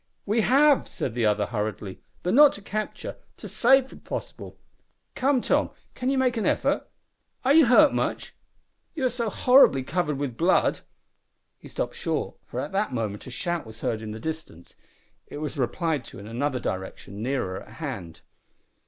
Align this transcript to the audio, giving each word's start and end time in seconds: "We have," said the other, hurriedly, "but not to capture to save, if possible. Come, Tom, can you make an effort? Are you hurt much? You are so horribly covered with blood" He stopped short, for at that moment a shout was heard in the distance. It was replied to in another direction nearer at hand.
"We 0.25 0.41
have," 0.41 0.87
said 0.87 1.13
the 1.13 1.27
other, 1.27 1.45
hurriedly, 1.45 2.01
"but 2.23 2.33
not 2.33 2.53
to 2.53 2.61
capture 2.63 3.17
to 3.37 3.47
save, 3.47 3.93
if 3.93 4.03
possible. 4.03 4.57
Come, 5.13 5.43
Tom, 5.43 5.69
can 5.93 6.09
you 6.09 6.17
make 6.17 6.37
an 6.37 6.45
effort? 6.47 6.89
Are 7.45 7.53
you 7.53 7.67
hurt 7.67 7.93
much? 7.93 8.33
You 8.95 9.05
are 9.05 9.09
so 9.11 9.29
horribly 9.29 9.83
covered 9.83 10.17
with 10.17 10.37
blood" 10.37 10.79
He 11.59 11.67
stopped 11.67 11.93
short, 11.93 12.35
for 12.47 12.59
at 12.59 12.71
that 12.71 12.91
moment 12.95 13.27
a 13.27 13.29
shout 13.29 13.63
was 13.63 13.81
heard 13.81 14.01
in 14.01 14.09
the 14.11 14.19
distance. 14.19 14.75
It 15.27 15.37
was 15.37 15.59
replied 15.59 16.03
to 16.05 16.17
in 16.17 16.25
another 16.25 16.59
direction 16.59 17.21
nearer 17.21 17.61
at 17.61 17.73
hand. 17.73 18.21